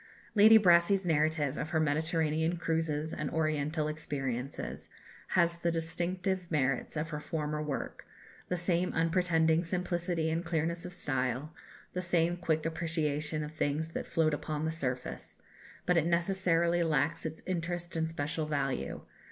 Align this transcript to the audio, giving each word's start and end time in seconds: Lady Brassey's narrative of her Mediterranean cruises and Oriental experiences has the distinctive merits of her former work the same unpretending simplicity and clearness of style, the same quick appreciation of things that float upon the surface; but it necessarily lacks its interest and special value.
Lady 0.33 0.57
Brassey's 0.57 1.05
narrative 1.05 1.57
of 1.57 1.69
her 1.69 1.79
Mediterranean 1.79 2.57
cruises 2.57 3.13
and 3.13 3.29
Oriental 3.29 3.87
experiences 3.87 4.89
has 5.27 5.57
the 5.57 5.69
distinctive 5.69 6.49
merits 6.49 6.97
of 6.97 7.09
her 7.09 7.19
former 7.19 7.61
work 7.61 8.07
the 8.47 8.57
same 8.57 8.91
unpretending 8.93 9.63
simplicity 9.63 10.31
and 10.31 10.43
clearness 10.43 10.85
of 10.85 10.93
style, 10.95 11.53
the 11.93 12.01
same 12.01 12.35
quick 12.35 12.65
appreciation 12.65 13.43
of 13.43 13.53
things 13.53 13.89
that 13.89 14.07
float 14.07 14.33
upon 14.33 14.65
the 14.65 14.71
surface; 14.71 15.37
but 15.85 15.97
it 15.97 16.07
necessarily 16.07 16.81
lacks 16.81 17.23
its 17.23 17.43
interest 17.45 17.95
and 17.95 18.09
special 18.09 18.47
value. 18.47 19.01